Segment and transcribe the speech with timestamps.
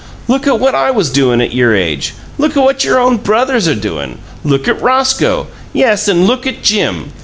[0.27, 2.15] "Look at what I was doin' at your age!
[2.39, 4.17] Look at what your own brothers are doin'!
[4.43, 5.45] Look at Roscoe!
[5.73, 7.11] Yes, and look at Jim!